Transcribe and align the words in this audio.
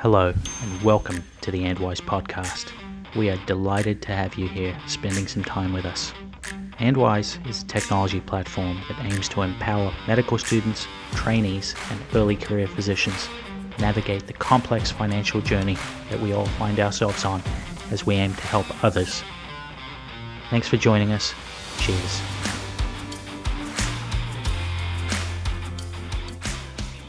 Hello, 0.00 0.28
and 0.62 0.82
welcome 0.82 1.24
to 1.40 1.50
the 1.50 1.64
Andwise 1.64 2.00
podcast. 2.00 2.70
We 3.16 3.30
are 3.30 3.36
delighted 3.46 4.00
to 4.02 4.12
have 4.12 4.36
you 4.36 4.46
here 4.46 4.78
spending 4.86 5.26
some 5.26 5.42
time 5.42 5.72
with 5.72 5.84
us. 5.84 6.12
Andwise 6.78 7.44
is 7.48 7.64
a 7.64 7.66
technology 7.66 8.20
platform 8.20 8.80
that 8.86 9.04
aims 9.04 9.28
to 9.30 9.42
empower 9.42 9.92
medical 10.06 10.38
students, 10.38 10.86
trainees, 11.14 11.74
and 11.90 12.00
early 12.14 12.36
career 12.36 12.68
physicians 12.68 13.28
navigate 13.80 14.28
the 14.28 14.34
complex 14.34 14.92
financial 14.92 15.40
journey 15.40 15.76
that 16.10 16.20
we 16.20 16.32
all 16.32 16.46
find 16.46 16.78
ourselves 16.78 17.24
on 17.24 17.42
as 17.90 18.06
we 18.06 18.14
aim 18.14 18.32
to 18.34 18.42
help 18.42 18.84
others. 18.84 19.24
Thanks 20.48 20.68
for 20.68 20.76
joining 20.76 21.10
us. 21.10 21.34
Cheers. 21.80 22.22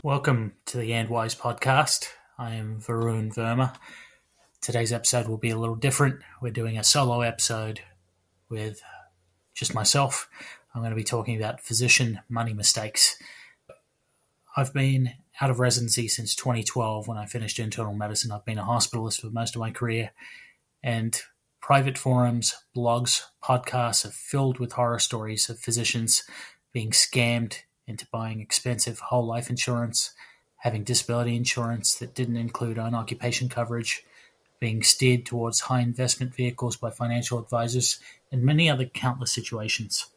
Welcome 0.04 0.54
to 0.66 0.80
the 0.80 0.90
Andwise 0.90 1.38
podcast. 1.38 2.08
I 2.40 2.56
am 2.56 2.80
Varun 2.80 3.36
Verma. 3.36 3.76
Today's 4.62 4.94
episode 4.94 5.28
will 5.28 5.38
be 5.38 5.50
a 5.50 5.58
little 5.58 5.76
different. 5.76 6.22
We're 6.42 6.54
doing 6.54 6.78
a 6.78 6.86
solo 6.86 7.20
episode 7.20 7.82
with 8.48 8.82
just 9.54 9.76
myself. 9.76 10.30
I'm 10.74 10.80
going 10.80 10.92
to 10.92 10.96
be 10.96 11.04
talking 11.04 11.36
about 11.36 11.60
physician 11.60 12.22
money 12.30 12.54
mistakes. 12.54 13.18
I've 14.56 14.74
been 14.74 15.12
out 15.42 15.50
of 15.50 15.60
residency 15.60 16.08
since 16.08 16.34
2012 16.34 17.10
when 17.10 17.18
I 17.18 17.26
finished 17.26 17.60
internal 17.60 17.94
medicine. 17.94 18.32
I've 18.32 18.46
been 18.46 18.58
a 18.58 18.64
hospitalist 18.64 19.20
for 19.20 19.30
most 19.30 19.58
of 19.58 19.60
my 19.60 19.72
career, 19.72 20.12
and 20.82 21.22
private 21.60 21.98
forums, 21.98 22.56
blogs, 22.74 23.24
podcasts 23.44 24.06
are 24.06 24.12
filled 24.12 24.60
with 24.60 24.72
horror 24.72 25.00
stories 25.00 25.50
of 25.50 25.60
physicians 25.60 26.24
being 26.72 26.92
scammed 26.92 27.58
into 27.86 28.08
buying 28.14 28.40
expensive 28.40 29.00
whole 29.00 29.28
life 29.28 29.50
insurance, 29.50 30.14
having 30.60 30.84
disability 30.84 31.36
insurance 31.36 31.96
that 31.96 32.14
didn't 32.14 32.38
include 32.38 32.78
own 32.78 32.94
occupation 32.94 33.50
coverage, 33.50 34.04
being 34.60 34.84
steered 34.84 35.26
towards 35.26 35.62
high 35.62 35.80
investment 35.80 36.36
vehicles 36.36 36.76
by 36.76 36.90
financial 36.90 37.40
advisors, 37.40 38.00
and 38.32 38.44
many 38.44 38.70
other 38.70 38.86
countless 38.86 39.32
situations. 39.32 40.08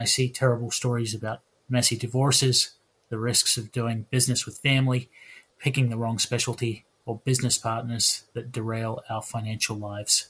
I 0.00 0.04
see 0.04 0.28
terrible 0.28 0.70
stories 0.70 1.14
about 1.14 1.40
messy 1.68 1.96
divorces, 1.96 2.72
the 3.08 3.18
risks 3.18 3.56
of 3.56 3.72
doing 3.72 4.06
business 4.10 4.44
with 4.44 4.58
family, 4.58 5.08
picking 5.58 5.88
the 5.88 5.96
wrong 5.96 6.18
specialty, 6.18 6.84
or 7.06 7.20
business 7.24 7.56
partners 7.56 8.24
that 8.34 8.52
derail 8.52 9.02
our 9.08 9.22
financial 9.22 9.76
lives. 9.76 10.28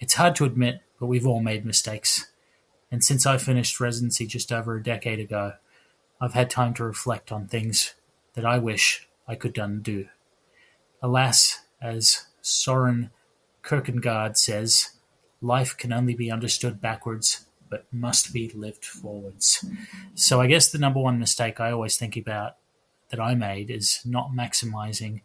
It's 0.00 0.14
hard 0.14 0.34
to 0.36 0.44
admit, 0.44 0.80
but 0.98 1.06
we've 1.06 1.26
all 1.26 1.40
made 1.40 1.64
mistakes. 1.64 2.26
And 2.90 3.04
since 3.04 3.24
I 3.24 3.38
finished 3.38 3.78
residency 3.78 4.26
just 4.26 4.50
over 4.50 4.76
a 4.76 4.82
decade 4.82 5.20
ago, 5.20 5.52
I've 6.20 6.34
had 6.34 6.50
time 6.50 6.74
to 6.74 6.84
reflect 6.84 7.30
on 7.30 7.46
things 7.46 7.94
that 8.38 8.46
I 8.46 8.56
wish 8.56 9.08
I 9.26 9.34
could 9.34 9.58
undo. 9.58 10.06
Alas, 11.02 11.58
as 11.82 12.26
Soren 12.40 13.10
Kierkegaard 13.64 14.38
says, 14.38 14.90
life 15.42 15.76
can 15.76 15.92
only 15.92 16.14
be 16.14 16.30
understood 16.30 16.80
backwards, 16.80 17.46
but 17.68 17.86
must 17.90 18.32
be 18.32 18.48
lived 18.50 18.84
forwards. 18.84 19.64
So 20.14 20.40
I 20.40 20.46
guess 20.46 20.70
the 20.70 20.78
number 20.78 21.00
one 21.00 21.18
mistake 21.18 21.58
I 21.58 21.72
always 21.72 21.96
think 21.96 22.16
about 22.16 22.58
that 23.08 23.18
I 23.18 23.34
made 23.34 23.72
is 23.72 24.02
not 24.04 24.30
maximizing 24.30 25.22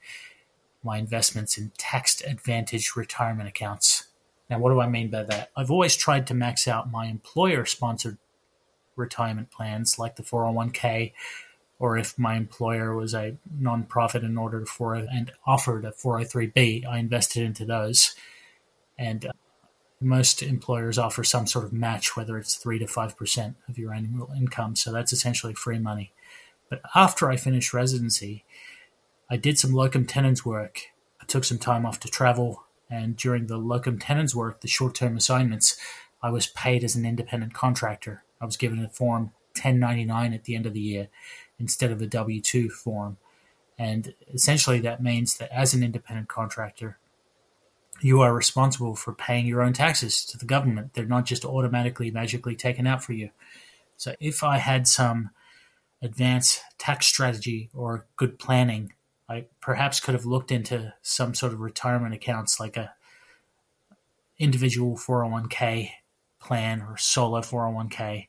my 0.84 0.97
investments 0.97 1.56
in 1.56 1.72
tax 1.78 2.19
advantage 2.22 2.95
retirement 2.95 3.47
accounts. 3.47 4.08
Now, 4.50 4.58
what 4.58 4.72
do 4.72 4.81
I 4.81 4.88
mean 4.88 5.11
by 5.11 5.22
that? 5.22 5.52
I've 5.56 5.69
always 5.69 5.95
tried 5.95 6.25
to 6.28 6.34
max 6.34 6.67
out 6.67 6.89
my 6.89 7.06
employer 7.06 7.64
sponsored 7.66 8.17
retirement 8.95 9.52
plans 9.52 10.00
like 10.00 10.16
the 10.16 10.23
401k 10.23 11.14
or 11.83 11.97
if 11.97 12.17
my 12.17 12.35
employer 12.35 12.95
was 12.95 13.13
a 13.13 13.35
nonprofit 13.59 14.23
in 14.23 14.37
order 14.37 14.65
for 14.65 14.95
and 14.95 15.33
offered 15.45 15.83
a 15.83 15.91
403b 15.91 16.85
i 16.85 16.97
invested 16.97 17.43
into 17.43 17.65
those. 17.65 18.15
And 18.97 19.25
uh, 19.25 19.33
most 19.99 20.41
employers 20.41 20.97
offer 20.97 21.25
some 21.25 21.45
sort 21.45 21.65
of 21.65 21.73
match 21.73 22.15
whether 22.15 22.37
it's 22.37 22.55
3 22.55 22.79
to 22.79 22.85
5% 22.85 23.55
of 23.67 23.77
your 23.77 23.93
annual 23.93 24.31
income. 24.33 24.77
So 24.77 24.93
that's 24.93 25.11
essentially 25.11 25.53
free 25.53 25.77
money. 25.77 26.13
But 26.69 26.79
after 26.95 27.29
i 27.29 27.35
finished 27.35 27.73
residency 27.73 28.45
i 29.29 29.35
did 29.35 29.59
some 29.59 29.73
locum 29.73 30.05
tenens 30.05 30.45
work. 30.45 30.83
I 31.22 31.25
took 31.25 31.43
some 31.43 31.59
time 31.59 31.85
off 31.85 31.99
to 32.01 32.07
travel. 32.07 32.63
And 32.89 33.17
during 33.17 33.47
the 33.47 33.57
locum 33.57 33.99
tenens 33.99 34.33
work 34.33 34.61
the 34.61 34.69
short-term 34.69 35.17
assignments 35.17 35.77
i 36.22 36.29
was 36.29 36.47
paid 36.47 36.85
as 36.85 36.95
an 36.95 37.05
independent 37.05 37.53
contractor. 37.53 38.23
I 38.39 38.45
was 38.45 38.55
given 38.55 38.79
a 38.85 38.88
form 38.88 39.33
1099 39.55 40.33
at 40.33 40.45
the 40.45 40.55
end 40.55 40.66
of 40.66 40.73
the 40.73 40.79
year 40.79 41.09
instead 41.59 41.91
of 41.91 42.02
a 42.02 42.08
W 42.08 42.41
2 42.41 42.69
form. 42.69 43.18
And 43.78 44.14
essentially, 44.34 44.80
that 44.81 45.02
means 45.02 45.38
that 45.38 45.52
as 45.52 45.74
an 45.74 45.84
independent 45.84 46.28
contractor, 46.30 47.00
you 48.02 48.22
are 48.22 48.34
responsible 48.34 48.96
for 48.96 49.14
paying 49.14 49.47
your 49.47 49.62
own 49.62 49.74
taxes 49.74 50.25
to 50.25 50.38
the 50.38 50.46
government. 50.46 50.94
They're 50.94 51.06
not 51.06 51.25
just 51.25 51.46
automatically, 51.46 52.12
magically 52.12 52.56
taken 52.56 52.86
out 52.86 53.03
for 53.03 53.14
you. 53.14 53.30
So, 53.97 54.16
if 54.19 54.44
I 54.44 54.58
had 54.58 54.88
some 54.88 55.31
advanced 56.02 56.62
tax 56.78 57.08
strategy 57.08 57.70
or 57.74 58.06
good 58.18 58.38
planning, 58.38 58.94
I 59.30 59.46
perhaps 59.62 60.00
could 60.00 60.14
have 60.14 60.25
looked 60.25 60.52
into 60.52 60.94
some 61.02 61.34
sort 61.34 61.53
of 61.53 61.62
retirement 61.62 62.14
accounts 62.14 62.59
like 62.59 62.78
a 62.78 62.94
individual 64.38 64.97
401k 64.97 65.91
plan 66.40 66.81
or 66.81 66.97
solo 66.97 67.40
401k. 67.41 68.28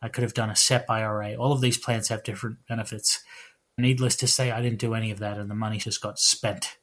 I 0.00 0.08
could 0.08 0.22
have 0.22 0.34
done 0.34 0.50
a 0.50 0.56
SEP 0.56 0.88
IRA. 0.88 1.34
All 1.34 1.52
of 1.52 1.60
these 1.60 1.78
plans 1.78 2.08
have 2.08 2.22
different 2.22 2.58
benefits. 2.68 3.22
Needless 3.76 4.16
to 4.16 4.26
say, 4.26 4.50
I 4.50 4.60
didn't 4.60 4.80
do 4.80 4.94
any 4.94 5.10
of 5.10 5.18
that, 5.18 5.38
and 5.38 5.50
the 5.50 5.54
money 5.54 5.78
just 5.78 6.00
got 6.00 6.18
spent. 6.18 6.76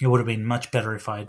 It 0.00 0.06
would 0.06 0.18
have 0.18 0.26
been 0.26 0.44
much 0.44 0.70
better 0.70 0.94
if 0.94 1.08
I'd 1.08 1.28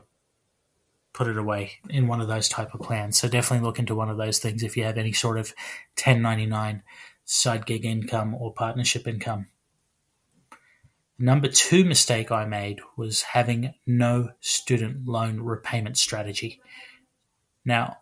put 1.13 1.27
it 1.27 1.37
away 1.37 1.73
in 1.89 2.07
one 2.07 2.21
of 2.21 2.27
those 2.27 2.47
type 2.47 2.73
of 2.73 2.81
plans. 2.81 3.19
So 3.19 3.27
definitely 3.27 3.65
look 3.65 3.79
into 3.79 3.95
one 3.95 4.09
of 4.09 4.17
those 4.17 4.39
things 4.39 4.63
if 4.63 4.77
you 4.77 4.83
have 4.83 4.97
any 4.97 5.11
sort 5.11 5.37
of 5.37 5.53
1099 5.97 6.83
side 7.25 7.65
gig 7.65 7.85
income 7.85 8.33
or 8.35 8.53
partnership 8.53 9.07
income. 9.07 9.47
Number 11.19 11.47
two 11.47 11.85
mistake 11.85 12.31
I 12.31 12.45
made 12.45 12.79
was 12.97 13.21
having 13.21 13.73
no 13.85 14.29
student 14.39 15.07
loan 15.07 15.39
repayment 15.39 15.97
strategy. 15.97 16.61
Now, 17.63 17.97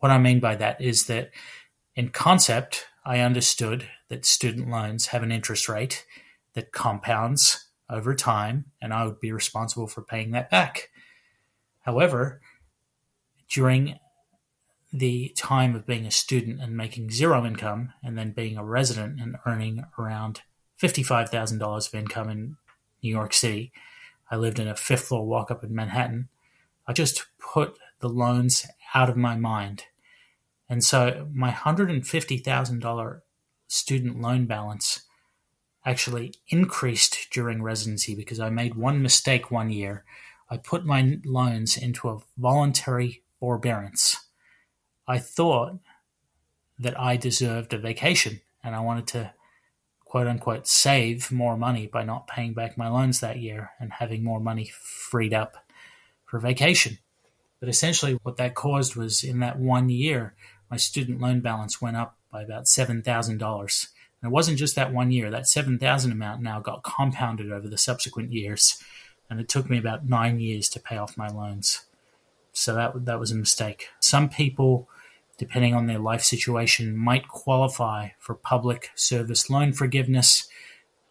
what 0.00 0.10
I 0.10 0.18
mean 0.18 0.40
by 0.40 0.56
that 0.56 0.80
is 0.80 1.06
that 1.06 1.30
in 1.96 2.08
concept, 2.08 2.86
I 3.04 3.20
understood 3.20 3.88
that 4.08 4.24
student 4.24 4.68
loans 4.68 5.08
have 5.08 5.22
an 5.22 5.32
interest 5.32 5.68
rate 5.68 6.04
that 6.54 6.72
compounds 6.72 7.68
over 7.90 8.14
time, 8.14 8.66
and 8.80 8.92
I 8.92 9.04
would 9.04 9.20
be 9.20 9.32
responsible 9.32 9.86
for 9.86 10.02
paying 10.02 10.30
that 10.32 10.50
back. 10.50 10.90
However, 11.80 12.40
during 13.48 13.98
the 14.92 15.32
time 15.36 15.74
of 15.74 15.86
being 15.86 16.06
a 16.06 16.10
student 16.10 16.60
and 16.60 16.76
making 16.76 17.10
zero 17.10 17.44
income, 17.44 17.92
and 18.02 18.16
then 18.16 18.30
being 18.30 18.56
a 18.56 18.64
resident 18.64 19.20
and 19.20 19.36
earning 19.44 19.84
around 19.98 20.42
$55,000 20.80 21.86
of 21.88 21.94
income 21.94 22.30
in 22.30 22.56
New 23.02 23.10
York 23.10 23.32
City, 23.32 23.72
I 24.30 24.36
lived 24.36 24.58
in 24.58 24.68
a 24.68 24.76
fifth 24.76 25.04
floor 25.04 25.26
walk 25.26 25.50
up 25.50 25.62
in 25.62 25.74
Manhattan. 25.74 26.28
I 26.86 26.92
just 26.92 27.26
put 27.38 27.76
the 28.00 28.08
loans 28.08 28.66
out 28.94 29.10
of 29.10 29.16
my 29.16 29.36
mind. 29.36 29.84
And 30.68 30.82
so 30.82 31.28
my 31.32 31.50
$150,000 31.50 33.20
student 33.68 34.20
loan 34.20 34.46
balance 34.46 35.02
actually 35.84 36.34
increased 36.48 37.28
during 37.30 37.62
residency 37.62 38.14
because 38.14 38.40
I 38.40 38.50
made 38.50 38.74
one 38.74 39.02
mistake 39.02 39.50
one 39.50 39.70
year. 39.70 40.04
I 40.48 40.56
put 40.56 40.86
my 40.86 41.18
loans 41.24 41.76
into 41.76 42.08
a 42.08 42.20
voluntary 42.38 43.22
forbearance. 43.38 44.16
I 45.06 45.18
thought 45.18 45.78
that 46.78 46.98
I 46.98 47.16
deserved 47.16 47.74
a 47.74 47.78
vacation 47.78 48.40
and 48.62 48.74
I 48.74 48.80
wanted 48.80 49.06
to 49.08 49.34
quote 50.14 50.26
unquote 50.26 50.66
save 50.66 51.30
more 51.30 51.56
money 51.56 51.86
by 51.86 52.04
not 52.04 52.26
paying 52.26 52.54
back 52.54 52.78
my 52.78 52.88
loans 52.88 53.20
that 53.20 53.38
year 53.38 53.72
and 53.78 53.92
having 53.92 54.22
more 54.24 54.40
money 54.40 54.70
freed 54.72 55.34
up 55.34 55.56
for 56.24 56.38
vacation. 56.38 56.98
But 57.60 57.68
essentially, 57.68 58.18
what 58.22 58.36
that 58.36 58.54
caused 58.54 58.94
was 58.94 59.24
in 59.24 59.40
that 59.40 59.58
one 59.58 59.88
year, 59.88 60.34
my 60.74 60.78
student 60.78 61.20
loan 61.20 61.38
balance 61.38 61.80
went 61.80 61.96
up 61.96 62.16
by 62.32 62.42
about 62.42 62.64
$7,000. 62.64 62.98
And 63.38 64.28
it 64.28 64.32
wasn't 64.32 64.58
just 64.58 64.74
that 64.74 64.92
one 64.92 65.12
year, 65.12 65.30
that 65.30 65.46
7000 65.46 66.10
amount 66.10 66.42
now 66.42 66.58
got 66.58 66.82
compounded 66.82 67.52
over 67.52 67.68
the 67.68 67.78
subsequent 67.78 68.32
years. 68.32 68.82
And 69.30 69.38
it 69.38 69.48
took 69.48 69.70
me 69.70 69.78
about 69.78 70.08
nine 70.08 70.40
years 70.40 70.68
to 70.70 70.80
pay 70.80 70.96
off 70.96 71.16
my 71.16 71.28
loans. 71.28 71.84
So 72.52 72.74
that, 72.74 73.04
that 73.04 73.20
was 73.20 73.30
a 73.30 73.36
mistake. 73.36 73.86
Some 74.00 74.28
people, 74.28 74.88
depending 75.38 75.76
on 75.76 75.86
their 75.86 76.00
life 76.00 76.22
situation, 76.22 76.96
might 76.96 77.28
qualify 77.28 78.08
for 78.18 78.34
public 78.34 78.90
service 78.96 79.48
loan 79.48 79.74
forgiveness. 79.74 80.48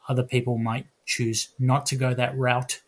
Other 0.10 0.24
people 0.24 0.58
might 0.58 0.88
choose 1.06 1.54
not 1.58 1.86
to 1.86 1.96
go 1.96 2.14
that 2.14 2.38
route. 2.38 2.82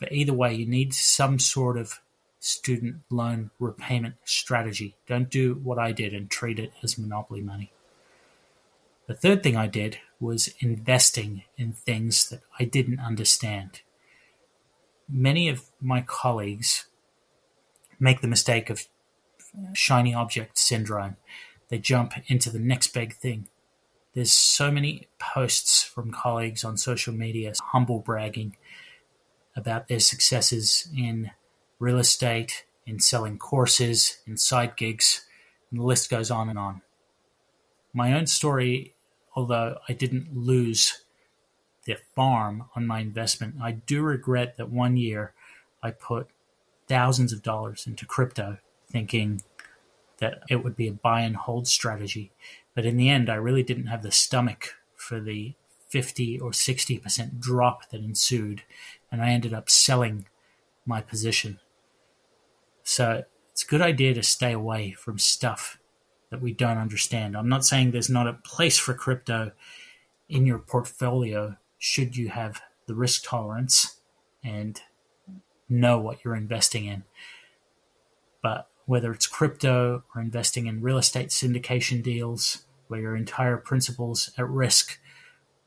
But 0.00 0.10
either 0.10 0.34
way, 0.34 0.52
you 0.52 0.66
need 0.66 0.92
some 0.94 1.38
sort 1.38 1.78
of 1.78 2.00
student 2.40 2.96
loan 3.10 3.50
repayment 3.58 4.16
strategy. 4.24 4.96
Don't 5.06 5.30
do 5.30 5.54
what 5.62 5.78
I 5.78 5.92
did 5.92 6.14
and 6.14 6.30
treat 6.30 6.58
it 6.58 6.72
as 6.82 6.98
monopoly 6.98 7.40
money. 7.40 7.72
The 9.06 9.14
third 9.14 9.42
thing 9.42 9.56
I 9.56 9.66
did 9.66 9.98
was 10.18 10.52
investing 10.60 11.42
in 11.56 11.72
things 11.72 12.28
that 12.28 12.40
I 12.58 12.64
didn't 12.64 13.00
understand. 13.00 13.82
Many 15.08 15.48
of 15.48 15.64
my 15.80 16.00
colleagues 16.00 16.86
make 18.00 18.20
the 18.20 18.28
mistake 18.28 18.68
of 18.68 18.86
shiny 19.72 20.12
object 20.12 20.58
syndrome. 20.58 21.16
They 21.68 21.78
jump 21.78 22.14
into 22.26 22.50
the 22.50 22.58
next 22.58 22.88
big 22.88 23.14
thing. 23.14 23.48
There's 24.14 24.32
so 24.32 24.70
many 24.70 25.08
posts 25.18 25.82
from 25.82 26.10
colleagues 26.10 26.64
on 26.64 26.76
social 26.76 27.12
media 27.12 27.52
humble 27.60 28.00
bragging 28.00 28.56
about 29.54 29.88
their 29.88 30.00
successes 30.00 30.88
in 30.96 31.30
real 31.78 31.98
estate, 31.98 32.64
in 32.86 33.00
selling 33.00 33.36
courses, 33.36 34.18
in 34.26 34.36
side 34.36 34.76
gigs, 34.76 35.26
and 35.70 35.80
the 35.80 35.84
list 35.84 36.08
goes 36.08 36.30
on 36.30 36.48
and 36.48 36.58
on. 36.58 36.82
My 37.92 38.12
own 38.12 38.26
story, 38.26 38.94
although 39.34 39.78
I 39.88 39.92
didn't 39.92 40.36
lose 40.36 41.02
the 41.84 41.96
farm 42.14 42.64
on 42.74 42.86
my 42.86 43.00
investment, 43.00 43.56
I 43.60 43.72
do 43.72 44.02
regret 44.02 44.56
that 44.56 44.70
one 44.70 44.96
year 44.96 45.32
I 45.82 45.90
put 45.90 46.28
thousands 46.88 47.32
of 47.32 47.42
dollars 47.42 47.86
into 47.86 48.06
crypto 48.06 48.58
thinking 48.90 49.42
that 50.18 50.42
it 50.48 50.64
would 50.64 50.76
be 50.76 50.88
a 50.88 50.92
buy 50.92 51.20
and 51.20 51.36
hold 51.36 51.66
strategy. 51.66 52.32
But 52.74 52.86
in 52.86 52.96
the 52.96 53.08
end, 53.08 53.28
I 53.28 53.34
really 53.34 53.62
didn't 53.62 53.86
have 53.86 54.02
the 54.02 54.12
stomach 54.12 54.74
for 54.94 55.20
the 55.20 55.54
50 55.88 56.38
or 56.40 56.50
60% 56.50 57.40
drop 57.40 57.90
that 57.90 58.00
ensued, 58.00 58.62
and 59.10 59.22
I 59.22 59.30
ended 59.30 59.52
up 59.52 59.68
selling 59.68 60.26
my 60.84 61.00
position. 61.00 61.58
So 62.88 63.24
it's 63.50 63.64
a 63.64 63.66
good 63.66 63.82
idea 63.82 64.14
to 64.14 64.22
stay 64.22 64.52
away 64.52 64.92
from 64.92 65.18
stuff 65.18 65.80
that 66.30 66.40
we 66.40 66.52
don't 66.52 66.78
understand. 66.78 67.36
I'm 67.36 67.48
not 67.48 67.64
saying 67.64 67.90
there's 67.90 68.08
not 68.08 68.28
a 68.28 68.34
place 68.44 68.78
for 68.78 68.94
crypto 68.94 69.50
in 70.28 70.46
your 70.46 70.60
portfolio 70.60 71.56
should 71.78 72.16
you 72.16 72.28
have 72.28 72.62
the 72.86 72.94
risk 72.94 73.24
tolerance 73.24 74.00
and 74.44 74.80
know 75.68 75.98
what 75.98 76.24
you're 76.24 76.36
investing 76.36 76.86
in. 76.86 77.02
But 78.40 78.68
whether 78.84 79.10
it's 79.10 79.26
crypto 79.26 80.04
or 80.14 80.22
investing 80.22 80.66
in 80.66 80.80
real 80.80 80.98
estate 80.98 81.30
syndication 81.30 82.04
deals 82.04 82.66
where 82.86 83.00
your 83.00 83.16
entire 83.16 83.56
principal's 83.56 84.30
at 84.38 84.48
risk, 84.48 85.00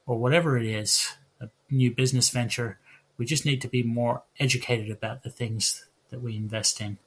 or 0.05 0.17
whatever 0.17 0.57
it 0.57 0.65
is, 0.65 1.17
a 1.41 1.49
new 1.69 1.93
business 1.93 2.29
venture, 2.29 2.79
we 3.17 3.25
just 3.25 3.45
need 3.45 3.59
to 3.59 3.67
be 3.67 3.83
more 3.83 4.23
educated 4.39 4.89
about 4.89 5.23
the 5.23 5.29
things 5.29 5.85
that 6.11 6.21
we 6.21 6.37
invest 6.37 6.79
in. 6.79 6.97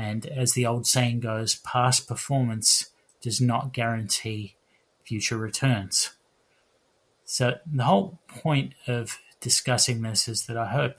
And 0.00 0.24
as 0.24 0.54
the 0.54 0.64
old 0.64 0.86
saying 0.86 1.20
goes, 1.20 1.56
past 1.56 2.08
performance 2.08 2.88
does 3.20 3.38
not 3.38 3.74
guarantee 3.74 4.56
future 5.04 5.36
returns. 5.36 6.12
So, 7.26 7.58
the 7.70 7.84
whole 7.84 8.18
point 8.26 8.72
of 8.86 9.18
discussing 9.40 10.00
this 10.00 10.26
is 10.26 10.46
that 10.46 10.56
I 10.56 10.68
hope 10.68 10.96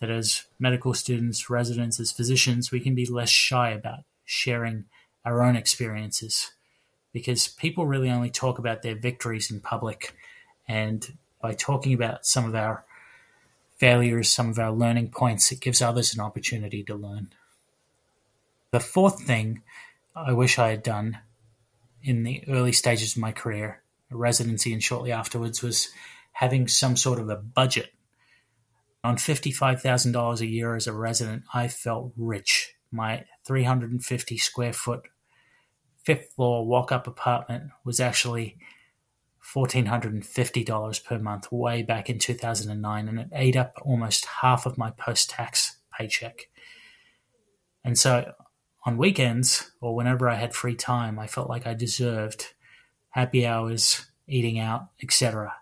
that 0.00 0.08
as 0.08 0.46
medical 0.58 0.94
students, 0.94 1.50
residents, 1.50 2.00
as 2.00 2.10
physicians, 2.10 2.70
we 2.70 2.80
can 2.80 2.94
be 2.94 3.04
less 3.04 3.28
shy 3.28 3.68
about 3.68 4.04
sharing 4.24 4.86
our 5.26 5.42
own 5.42 5.54
experiences 5.54 6.52
because 7.12 7.48
people 7.48 7.86
really 7.86 8.10
only 8.10 8.30
talk 8.30 8.58
about 8.58 8.80
their 8.80 8.96
victories 8.96 9.50
in 9.50 9.60
public. 9.60 10.14
And 10.66 11.18
by 11.42 11.52
talking 11.52 11.92
about 11.92 12.24
some 12.24 12.46
of 12.46 12.54
our 12.54 12.86
failures, 13.76 14.32
some 14.32 14.48
of 14.48 14.58
our 14.58 14.72
learning 14.72 15.10
points, 15.10 15.52
it 15.52 15.60
gives 15.60 15.82
others 15.82 16.14
an 16.14 16.20
opportunity 16.20 16.82
to 16.84 16.94
learn. 16.94 17.28
The 18.70 18.80
fourth 18.80 19.22
thing 19.22 19.62
I 20.14 20.32
wish 20.32 20.58
I 20.58 20.70
had 20.70 20.82
done 20.82 21.18
in 22.02 22.22
the 22.22 22.44
early 22.48 22.72
stages 22.72 23.16
of 23.16 23.22
my 23.22 23.32
career, 23.32 23.82
residency 24.10 24.72
and 24.72 24.82
shortly 24.82 25.10
afterwards, 25.10 25.62
was 25.62 25.88
having 26.32 26.68
some 26.68 26.96
sort 26.96 27.18
of 27.18 27.28
a 27.28 27.36
budget 27.36 27.90
on 29.02 29.16
$55,000 29.16 30.40
a 30.40 30.46
year 30.46 30.74
as 30.74 30.86
a 30.86 30.92
resident, 30.92 31.44
I 31.54 31.68
felt 31.68 32.12
rich. 32.16 32.74
My 32.90 33.24
350 33.46 34.38
square 34.38 34.72
foot 34.72 35.02
fifth 36.04 36.32
floor 36.34 36.66
walk 36.66 36.90
up 36.92 37.06
apartment 37.06 37.70
was 37.84 38.00
actually 38.00 38.58
$1,450 39.54 41.04
per 41.04 41.18
month 41.18 41.50
way 41.50 41.82
back 41.82 42.10
in 42.10 42.18
2009, 42.18 43.08
and 43.08 43.20
it 43.20 43.28
ate 43.32 43.56
up 43.56 43.74
almost 43.82 44.26
half 44.42 44.66
of 44.66 44.76
my 44.76 44.90
post 44.90 45.30
tax 45.30 45.78
paycheck. 45.96 46.48
And 47.84 47.96
so 47.98 48.32
on 48.88 48.96
weekends 48.96 49.70
or 49.82 49.94
whenever 49.94 50.30
I 50.30 50.36
had 50.36 50.54
free 50.54 50.74
time, 50.74 51.18
I 51.18 51.26
felt 51.26 51.50
like 51.50 51.66
I 51.66 51.74
deserved 51.74 52.54
happy 53.10 53.46
hours, 53.46 54.06
eating 54.26 54.58
out, 54.58 54.88
etc. 55.02 55.52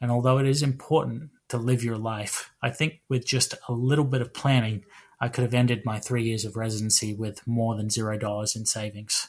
And 0.00 0.10
although 0.10 0.38
it 0.38 0.46
is 0.46 0.62
important 0.62 1.28
to 1.48 1.58
live 1.58 1.84
your 1.84 1.98
life. 1.98 2.50
I 2.62 2.70
think 2.70 3.02
with 3.06 3.26
just 3.26 3.54
a 3.68 3.74
little 3.74 4.06
bit 4.06 4.22
of 4.22 4.32
planning, 4.32 4.82
I 5.20 5.28
could 5.28 5.42
have 5.42 5.52
ended 5.52 5.84
my 5.84 6.00
three 6.00 6.24
years 6.24 6.46
of 6.46 6.56
residency 6.56 7.12
with 7.12 7.46
more 7.46 7.76
than 7.76 7.90
zero 7.90 8.16
dollars 8.16 8.56
in 8.56 8.64
savings. 8.64 9.28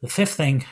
The 0.00 0.08
fifth 0.08 0.34
thing 0.34 0.64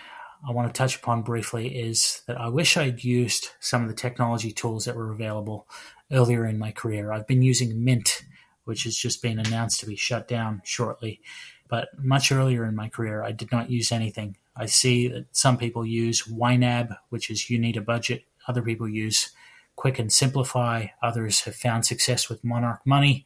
I 0.47 0.51
want 0.51 0.75
to 0.75 0.77
touch 0.77 0.97
upon 0.97 1.23
briefly 1.23 1.79
is 1.79 2.23
that 2.27 2.41
I 2.41 2.49
wish 2.49 2.77
I'd 2.77 3.05
used 3.05 3.51
some 3.61 3.83
of 3.83 3.89
the 3.89 3.95
technology 3.95 4.51
tools 4.51 4.85
that 4.87 4.97
were 4.97 5.13
available 5.13 5.69
earlier 6.11 6.45
in 6.45 6.59
my 6.59 6.73
career. 6.73 7.13
I've 7.13 7.29
been 7.29 7.43
using 7.43 7.85
Mint, 7.85 8.25
which 8.67 8.85
has 8.85 8.97
just 8.97 9.23
been 9.23 9.39
announced 9.39 9.81
to 9.81 9.87
be 9.87 9.97
shut 9.97 10.29
down 10.29 10.61
shortly. 10.65 11.21
But 11.69 11.89
much 11.99 12.31
earlier 12.31 12.65
in 12.65 12.77
my 12.77 12.89
career, 12.89 13.23
I 13.23 13.33
did 13.33 13.51
not 13.51 13.71
use 13.71 13.91
anything. 13.91 14.37
I 14.57 14.67
see 14.67 15.09
that 15.09 15.27
some 15.33 15.57
people 15.57 15.87
use 15.87 16.25
YNAB, 16.25 16.97
which 17.09 17.31
is 17.31 17.49
you 17.49 17.59
need 17.59 17.77
a 17.77 17.81
budget. 17.81 18.25
Other 18.49 18.63
people 18.63 18.89
use 18.89 19.31
Quick 19.77 19.99
and 19.99 20.11
Simplifi. 20.11 20.91
Others 21.03 21.43
have 21.43 21.55
found 21.55 21.87
success 21.87 22.29
with 22.29 22.45
Monarch 22.45 22.81
Money. 22.85 23.25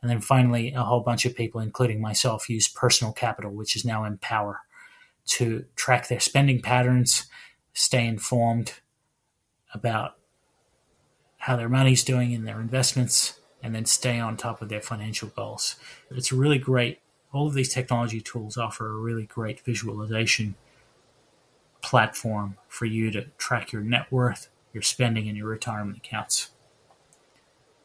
And 0.00 0.10
then 0.10 0.20
finally, 0.20 0.72
a 0.72 0.82
whole 0.82 1.00
bunch 1.00 1.24
of 1.24 1.36
people, 1.36 1.60
including 1.60 2.00
myself, 2.00 2.50
use 2.50 2.68
Personal 2.68 3.12
Capital, 3.12 3.52
which 3.52 3.76
is 3.76 3.84
now 3.84 4.04
Empower, 4.04 4.60
to 5.24 5.64
track 5.76 6.08
their 6.08 6.20
spending 6.20 6.60
patterns, 6.60 7.26
stay 7.72 8.06
informed 8.06 8.74
about 9.72 10.16
how 11.38 11.56
their 11.56 11.68
money's 11.68 12.04
doing 12.04 12.32
in 12.32 12.44
their 12.44 12.60
investments, 12.60 13.38
and 13.62 13.74
then 13.74 13.84
stay 13.84 14.18
on 14.18 14.36
top 14.36 14.60
of 14.60 14.68
their 14.68 14.80
financial 14.80 15.28
goals. 15.28 15.76
It's 16.10 16.32
really 16.32 16.58
great. 16.58 17.00
All 17.32 17.46
of 17.46 17.54
these 17.54 17.72
technology 17.72 18.20
tools 18.20 18.56
offer 18.56 18.88
a 18.88 18.94
really 18.94 19.24
great 19.24 19.60
visualization 19.60 20.56
platform 21.80 22.56
for 22.68 22.84
you 22.84 23.10
to 23.10 23.22
track 23.38 23.72
your 23.72 23.82
net 23.82 24.10
worth, 24.10 24.48
your 24.72 24.82
spending 24.82 25.28
and 25.28 25.36
your 25.36 25.48
retirement 25.48 25.98
accounts. 25.98 26.50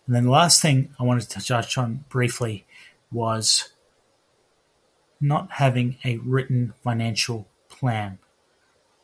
And 0.05 0.15
then 0.15 0.23
the 0.23 0.31
last 0.31 0.61
thing 0.61 0.93
I 0.99 1.03
wanted 1.03 1.29
to 1.29 1.45
touch 1.45 1.77
on 1.77 2.05
briefly 2.09 2.65
was 3.11 3.69
not 5.19 5.51
having 5.53 5.97
a 6.05 6.17
written 6.17 6.73
financial 6.83 7.47
plan. 7.69 8.19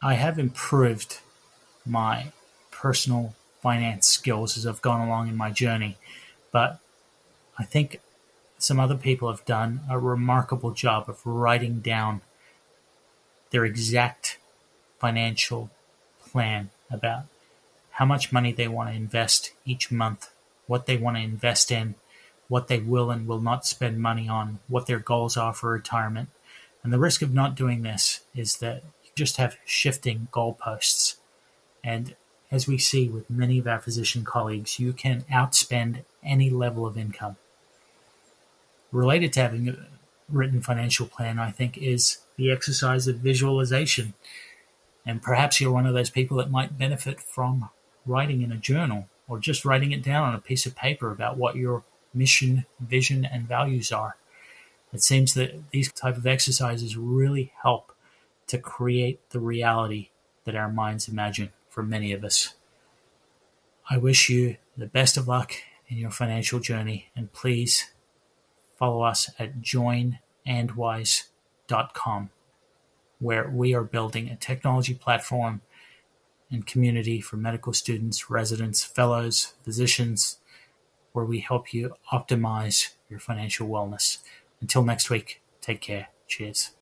I 0.02 0.14
have 0.16 0.38
improved 0.38 1.20
my 1.86 2.32
personal 2.72 3.36
finance 3.62 4.08
skills 4.08 4.58
as 4.58 4.68
I've 4.68 4.82
gone 4.82 5.06
along 5.06 5.30
in 5.30 5.38
my 5.38 5.50
journey, 5.50 5.98
but 6.54 6.80
I 7.60 7.66
think 7.66 8.00
some 8.58 8.80
other 8.80 8.96
people 8.96 9.30
have 9.30 9.44
done 9.44 9.82
a 9.90 10.00
remarkable 10.00 10.72
job 10.72 11.10
of 11.10 11.26
writing 11.26 11.82
down 11.82 12.22
their 13.50 13.66
exact 13.66 14.40
financial 15.00 15.70
plan 16.32 16.70
about 16.90 17.24
how 17.92 18.06
much 18.06 18.32
money 18.32 18.54
they 18.54 18.68
want 18.68 18.90
to 18.90 18.96
invest 18.96 19.52
each 19.66 19.92
month, 19.92 20.32
what 20.66 20.86
they 20.86 20.96
want 20.96 21.18
to 21.18 21.22
invest 21.22 21.72
in, 21.72 21.96
what 22.48 22.68
they 22.68 22.80
will 22.80 23.12
and 23.12 23.28
will 23.28 23.42
not 23.42 23.66
spend 23.66 24.00
money 24.00 24.30
on, 24.30 24.60
what 24.68 24.88
their 24.88 25.00
goals 25.00 25.36
are 25.36 25.54
for 25.54 25.72
retirement. 25.72 26.30
And 26.84 26.94
the 26.94 27.00
risk 27.00 27.22
of 27.22 27.34
not 27.34 27.56
doing 27.56 27.82
this 27.82 28.22
is 28.36 28.58
that 28.58 28.84
you 29.04 29.12
just 29.16 29.38
have 29.38 29.58
shifting 29.66 30.28
goalposts. 30.32 31.18
And 31.84 32.16
as 32.54 32.68
we 32.68 32.78
see 32.78 33.10
with 33.10 33.28
many 33.32 33.58
of 33.58 33.68
our 33.68 33.80
physician 33.80 34.24
colleagues, 34.24 34.80
you 34.80 34.94
can 34.94 35.24
outspend 35.24 36.04
any 36.24 36.52
level 36.52 36.86
of 36.86 36.96
income. 36.96 37.36
Related 38.92 39.34
to 39.34 39.42
having 39.42 39.70
a 39.70 39.76
written 40.30 40.62
financial 40.62 41.08
plan, 41.08 41.40
I 41.40 41.50
think, 41.50 41.80
is 41.80 42.20
the 42.36 42.52
exercise 42.52 43.08
of 43.08 43.18
visualization. 43.18 44.14
And 45.04 45.20
perhaps 45.20 45.60
you're 45.60 45.72
one 45.72 45.88
of 45.88 45.96
those 45.96 46.12
people 46.12 46.38
that 46.38 46.52
might 46.52 46.78
benefit 46.78 47.20
from 47.20 47.72
writing 48.06 48.44
in 48.44 48.52
a 48.52 48.58
journal 48.58 49.08
or 49.28 49.40
just 49.40 49.66
writing 49.66 49.92
it 49.92 50.04
down 50.04 50.30
on 50.30 50.36
a 50.36 50.40
piece 50.40 50.68
of 50.68 50.76
paper 50.76 51.10
about 51.12 51.38
what 51.38 51.56
your 51.56 51.82
mission, 52.14 52.68
vision, 52.80 53.26
and 53.26 53.48
values 53.48 53.92
are. 53.92 54.16
It 54.94 55.02
seems 55.02 55.34
that 55.34 55.72
these 55.72 55.92
type 55.92 56.18
of 56.18 56.28
exercises 56.28 56.96
really 56.98 57.52
help 57.64 57.96
to 58.46 58.60
create 58.60 59.28
the 59.32 59.40
reality 59.40 60.10
that 60.46 60.56
our 60.56 60.72
minds 60.72 61.08
imagine 61.08 61.50
for 61.74 61.82
many 61.82 62.14
of 62.14 62.24
us. 62.24 62.54
I 63.90 63.98
wish 63.98 64.30
you 64.30 64.58
the 64.78 64.86
best 64.86 65.18
of 65.18 65.28
luck 65.28 65.54
in 65.88 65.98
your 65.98 66.12
financial 66.12 66.60
journey 66.60 67.10
and 67.16 67.34
please 67.34 67.92
follow 68.78 69.02
us 69.02 69.32
at 69.40 69.60
joinandwise.com 69.60 72.30
where 73.20 73.50
we 73.50 73.74
are 73.74 73.84
building 73.84 74.30
a 74.30 74.36
technology 74.36 74.94
platform 74.94 75.62
and 76.52 76.68
community 76.68 77.20
for 77.20 77.38
medical 77.38 77.74
students, 77.74 78.30
residents, 78.30 78.84
fellows, 78.84 79.56
physicians, 79.64 80.38
where 81.14 81.26
we 81.26 81.40
help 81.40 81.74
you 81.74 81.96
optimize 82.12 82.90
your 83.10 83.20
financial 83.20 83.68
wellness. 83.68 84.20
Until 84.62 84.84
next 84.84 85.10
week, 85.10 85.42
take 85.62 85.82
care. 85.82 86.10
Cheers. 86.28 86.70